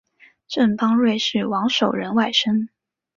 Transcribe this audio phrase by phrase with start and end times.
[0.47, 2.69] 郑邦瑞是王守仁外甥。